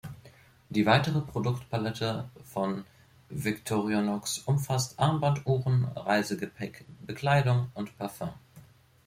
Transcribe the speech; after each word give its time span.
Die 0.69 0.87
weitere 0.87 1.21
Produktpalette 1.21 2.27
von 2.45 2.85
Victorinox 3.29 4.39
umfasst 4.39 4.97
Armbanduhren, 4.97 5.85
Reisegepäck, 5.95 6.85
Bekleidung 7.05 7.69
und 7.75 7.95
Parfum. 7.99 8.31